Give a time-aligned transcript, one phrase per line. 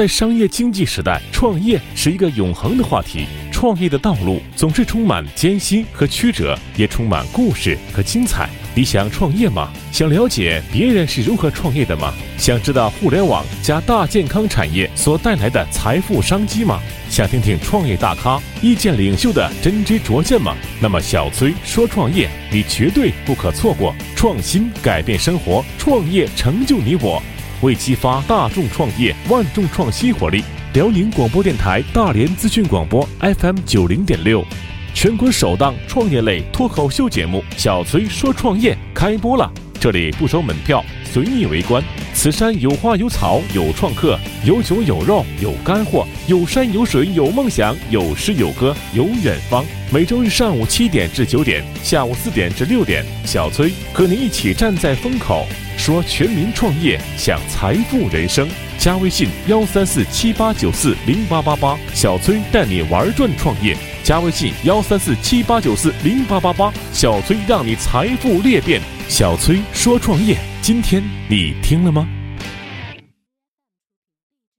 [0.00, 3.26] 在商业经济时代，创业是一个永恒的话题。
[3.52, 8.48] 创业的道路总是充满艰辛和曲折，也充满故事和精彩。
[8.74, 9.70] 你想创业吗？
[9.92, 12.14] 想了解别人是如何创业的吗？
[12.38, 16.80] 想知道互联网加大健康产业所带来的财富商机吗？
[17.10, 20.56] 想听听创业大咖、意见领袖的真知灼见吗？
[20.80, 23.94] 那么小崔说创业，你绝对不可错过。
[24.16, 27.22] 创新改变生活，创业成就你我。
[27.62, 30.42] 为激发大众创业、万众创新活力，
[30.74, 34.44] 辽宁广播电台大连资讯广播 FM 九零点六，
[34.94, 39.50] 全国首档创业类脱口秀节目《小崔说创业》开播了。
[39.78, 41.82] 这里不收门票，随意围观。
[42.20, 49.64] 此山有花有草有创客，有酒有肉有干货，有山有水有梦想，有诗有歌有远方。
[49.90, 55.46] 每周日上午七点至九点，下午四点至六点，小崔和你一起站在风口。
[55.78, 58.46] 说全民创业，享财富人生。
[58.76, 63.74] 加微信幺三四七八九四零八八八，小崔带你玩转创业。
[64.02, 68.80] 加微信幺三四七八九四零八八八，小崔让你财富裂变。
[69.08, 72.08] 小崔说创业，今天你听了吗？